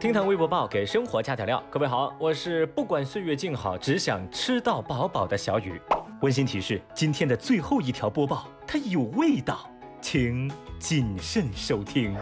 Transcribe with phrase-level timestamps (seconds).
[0.00, 5.78] 听堂微博报给生活加点料，各位好，我是不管岁月静好，只想吃到饱饱的小雨。
[6.22, 9.68] 温馨提示：今天的最后一条播报，它有味道，
[10.00, 12.16] 请谨慎收听。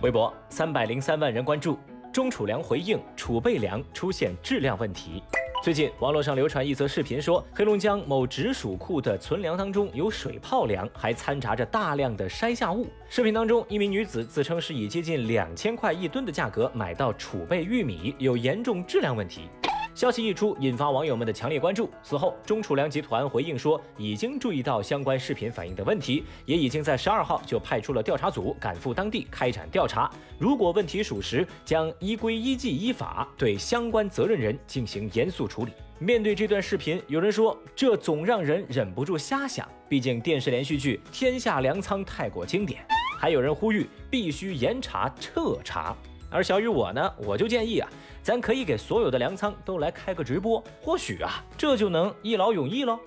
[0.00, 1.78] 微博三百零三万人关注，
[2.12, 5.22] 中储粮回应储备粮出现质量问题。
[5.64, 12.86] 最近网络上流传一则视频，说黑龙江某直属库的存粮当中有水泡粮，还掺杂着大量的筛下物。
[13.08, 19.48] 视频当中，一名女子自称是以接近两千块一吨的价格买到储备玉米，有严重质量问题。
[19.94, 21.88] 消息一出，引发网友们的强烈关注。
[22.02, 30.10] 此后，中储粮集团回应说，已经注意到相关视频反映的问题，也已经在十二号就派出了调查组赶赴当地开展调查。
[30.36, 35.70] 如果问题属实，将依规依纪依法对相关责任人进行严肃处理。
[36.00, 42.84] 面对这段视频，有人说这总让人忍不住瞎想，毕竟电视连续剧《天下粮仓》太过经典。
[43.16, 45.96] 还有人呼吁必须严查彻查。
[46.28, 47.88] 而小雨我呢，我就建议啊，
[48.24, 52.98] 咱可以给所有的粮仓都来开个直播，或许啊，这就能一劳永逸喽。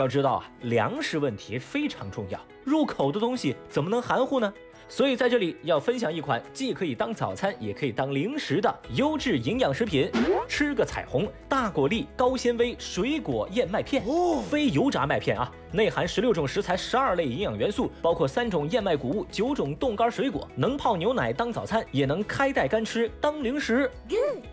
[0.00, 4.52] 要知道啊，粮食问题非常重要，入口的东西怎么能含糊呢？
[4.94, 10.10] 所以在这里要分享一款既可以当早餐也可以当零食的优质营养食品——
[10.46, 14.04] 吃个彩虹大果粒高纤维水果燕麦片，
[14.50, 23.90] 非油炸麦片啊，内含十六种食材、十二类营养元素，包括三种燕麦谷物、九种冻干水果，能泡牛奶当早餐，也能开袋干吃当零食。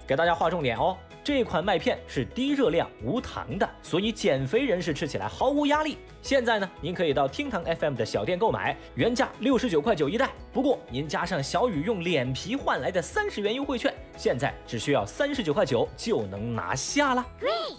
[0.08, 0.96] 给大家划重点哦。
[1.22, 5.98] 这款麦片是低热量、无糖的，所以减肥人士吃起来毫无压力。
[6.22, 17.26] 现在呢，您可以到厅堂 FM 的小店购买，原价六十九块九一袋，不过您加上小雨用脸皮换来的三十元优惠券，现在只需要三十九块九就能拿下了。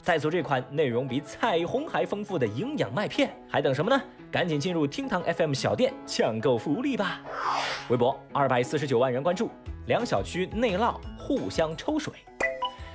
[0.03, 4.03] 再做这款内容比彩虹还丰富的营养麦片，还等什么呢？
[4.31, 7.21] 赶紧进入厅堂 FM 小店抢购福利吧！
[7.89, 9.51] 微博二百四十九万人关注，
[9.87, 12.15] 两小区内涝互相抽水。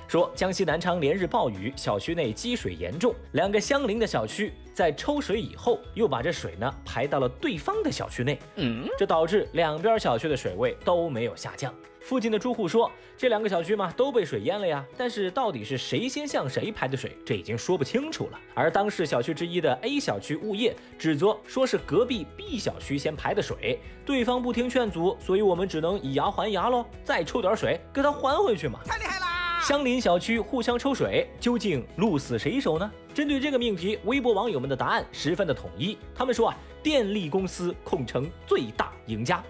[0.08, 11.72] 说江西南昌连日暴雨，小区内积水严重，两个相邻的小区在抽水以后，又把这水呢排到了对方的小区内，嗯，这导致两边小区的水位都没有下降。
[12.02, 18.38] 附近的住户说，这两个小区嘛都被水淹了呀，但是到底是谁先向谁排的水，这已经说不清楚了。
[18.54, 28.78] 而当事小区之一的 A 小区物业指责说是隔壁 B 小区先排的水，对方不听劝阻，所以我们只能以牙还牙喽，再抽点水给他还回去嘛。
[28.84, 29.25] 太厉害了！
[29.66, 32.88] 相邻小区互相抽水，究竟鹿死谁手呢？
[33.12, 35.98] 针对这个命题，微博网友们的答案十分的统一。
[36.14, 39.42] 他们说啊，电力公司控成最大赢家。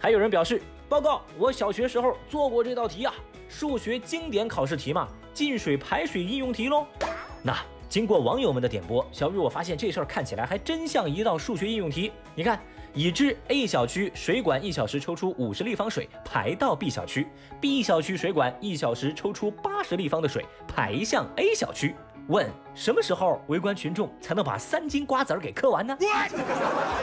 [0.00, 3.14] 还有人表示，报告，我小学时候做过这道题啊，
[3.48, 6.84] 数学经典考试题嘛，进水排水应用题喽。
[7.40, 7.56] 那
[7.88, 12.10] 经过网友们的点拨，小雨我发现这事儿看起来还真像一道数学应用题。
[12.34, 12.60] 你看。
[12.94, 17.26] 已知 A 小区水管一小时抽出五十立方水排到 B 小区
[17.58, 21.94] ，B 小区水管一小时抽出八十立方的水排向 A 小区。
[22.28, 25.96] 问什么时候围观群众才能把三斤瓜子儿给嗑完呢？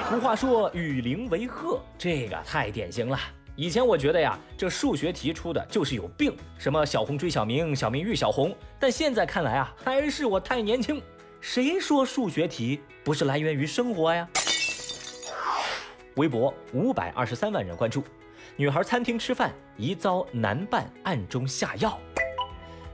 [0.09, 3.19] 俗话说与邻为壑，这个太典型了。
[3.55, 8.55] 以前我觉得呀，这数学题出的就是有病，什么小红追小明，小明遇小红。
[8.79, 11.01] 但现在看来啊，还是我太年轻。
[11.41, 14.27] 谁说数学题不是来源于生活呀？
[16.19, 18.03] 微博五百二十三万人关注，
[18.57, 21.97] 女孩餐厅吃饭疑遭男伴暗中下药。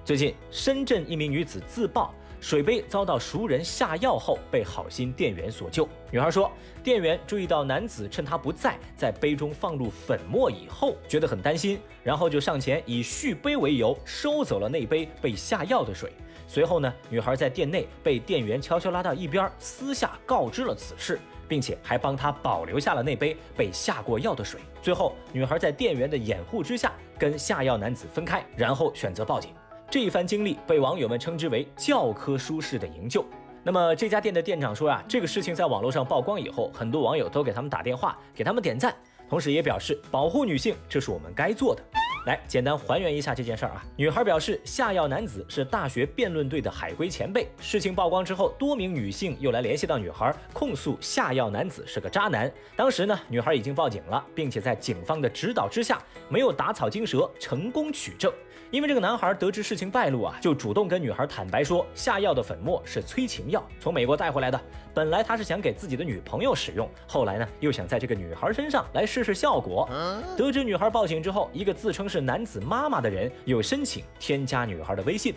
[0.04, 5.88] 最近，深圳一名女子自曝水杯遭到熟人下药后，被好心店员所救。
[6.12, 6.52] 女孩说，
[6.84, 16.12] 店员注意到男子趁她不在，在杯中放入粉末以后，觉得很担心，然后就上前以续杯为由收走了那杯被下药的水。
[16.48, 21.20] 随后呢，女孩在店内被店员悄悄拉到一边，私下告知了此事。
[21.48, 24.60] 并且还帮他保留下了那杯被下过药的水。
[24.82, 29.52] 最后，女孩在店员的掩护之下跟下药男子分开，然后选择报警。
[29.90, 33.26] 这一番经历被网友们称之为教科书式的营救。
[33.64, 38.94] 那么这家店的店长说啊，这个事情在网络上曝光以后，很多网友都给他们打电话，给他们点赞，
[39.30, 41.82] 同时也表示保护女性，这是我们该做的。
[42.26, 43.86] 来，简单还原一下这件事儿啊。
[43.96, 47.48] 女孩表示，下药男子是大学辩论队的海归前辈。
[47.60, 52.52] 事情曝光之后，多名女性又来联系到女孩，控诉下药男子是个渣男。
[52.76, 58.34] 当时呢，女孩已经报警了，并且在警方的指导之下，没有打草惊蛇，成功取证。
[58.72, 64.60] 因为这个男孩得知事情败露啊，就主动跟女孩坦白说，下药的粉末是催情药，从美国带回来的。
[64.94, 69.88] 本来他是想给自己的女朋友使用，后来呢，又想在这个女孩身上来试试效果。
[70.36, 75.36] 得知女孩报警之后，一个自称是是男子妈妈的人有申请添加女孩的微信。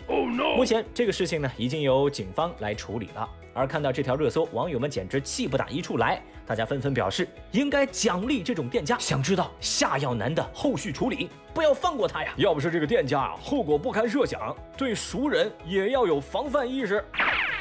[0.55, 3.29] 目前这个事情呢，已经由警方来处理了。
[3.53, 8.97] 而看到这条热搜，网友们简直气不打一处来，大家纷纷表示应该奖励这种店家。
[8.97, 12.33] 想知道下药男的后续处理，不要放过他呀！
[12.37, 17.03] 要不是这个店家啊，后果不堪设想，对熟人也要有防范意识。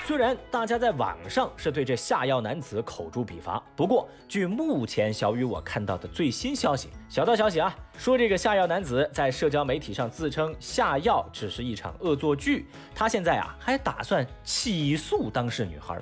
[0.08, 16.00] 虽然大家在网上是对这下药男子口诛笔伐，不过据目前小雨我看到的最新消息，小道消息啊，说这个下药男子在社交媒体上自称下药只是一场恶作剧，他现在啊还打算起诉当事女孩。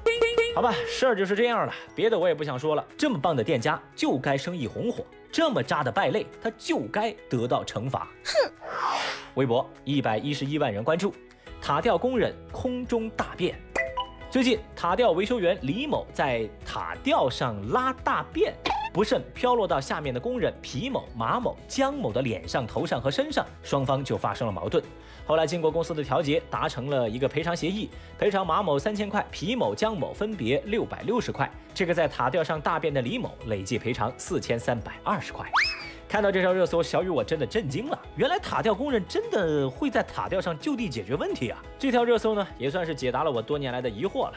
[0.54, 2.84] 好吧，事儿就是这样了，别的我也不想说了。
[2.96, 8.06] 这么棒的店家就该生意红火，这么渣的败类他就该得到惩罚。
[8.24, 8.52] 哼！
[9.34, 11.12] 微博一百一十一万人关注，
[11.60, 13.60] 塔吊工人空中大便。
[14.28, 18.52] 最近，塔吊维修员李某在塔吊上拉大便，
[18.92, 24.82] 不慎飘落到下面的工人皮某、马某、江某的脸上、头上和身上，双方就发生了矛盾。
[25.24, 27.88] 后来经过公司的调解，达成了一个赔偿协议，
[28.18, 31.50] 赔偿马某三千块，皮某、江某分别六百六十块。
[31.72, 35.48] 这个在塔吊上大便的李某累计赔偿四千三百二十块。
[36.08, 37.98] 看到这条热搜，小雨我真的震惊了。
[38.14, 41.60] 原来塔吊工人真的会在塔吊上就地解决问题啊！
[41.78, 44.34] 这条热搜呢，也算是解答了我多年来的疑惑了。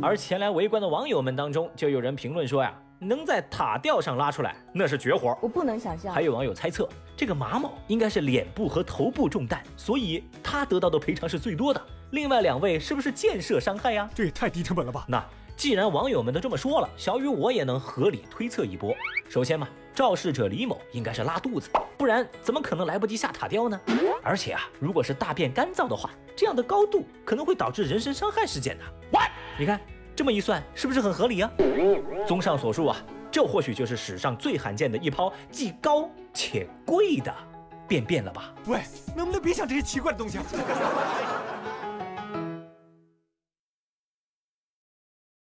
[0.00, 5.36] 而前来围观的网友们当中，就有人评论说呀，能在塔吊上拉出来，那是绝活。
[5.42, 6.14] 我不能想象。
[6.14, 11.82] 还有网友猜测，这个马某应该是脸部和头部中弹，所以他得到的赔偿是最多的。
[12.12, 14.08] 另外两位是不是建设伤害呀？
[14.14, 15.04] 这也太低成本了吧？
[15.08, 15.22] 那
[15.56, 18.94] 既然网友们都这么说了，小雨我也能合理推测一波。
[19.28, 19.68] 首先嘛。
[20.00, 21.68] 肇事者李某应该是拉肚子，
[21.98, 23.78] 不然怎么可能来不及下塔吊呢？
[24.22, 28.84] 而且啊，如果是大便干燥的话，这样的高度可能会导致人身伤害事件的。
[29.58, 29.78] 你看
[30.16, 31.50] 这么一算，是不是很合理啊？
[32.26, 32.96] 综上所述啊，
[33.30, 37.30] 这或许就是史上最罕见的一泡既高且贵的
[37.86, 38.54] 便便了吧？
[38.68, 38.80] 喂，
[39.14, 40.38] 能不能别想这些奇怪的东西？
[40.38, 40.44] 啊？